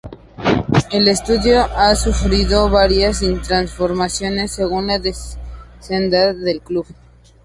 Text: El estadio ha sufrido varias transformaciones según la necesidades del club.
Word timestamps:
El 0.91 1.07
estadio 1.07 1.61
ha 1.63 1.93
sufrido 1.95 2.71
varias 2.71 3.19
transformaciones 3.43 4.51
según 4.51 4.87
la 4.87 4.97
necesidades 4.97 6.41
del 6.41 6.59
club. 6.61 6.87